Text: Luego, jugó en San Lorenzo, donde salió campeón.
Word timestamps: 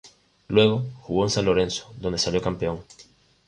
Luego, 0.47 0.83
jugó 1.01 1.25
en 1.25 1.29
San 1.29 1.45
Lorenzo, 1.45 1.93
donde 1.99 2.17
salió 2.17 2.41
campeón. 2.41 2.79